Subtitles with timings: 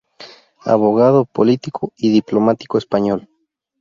[0.65, 3.29] Abogado, político y diplomático español.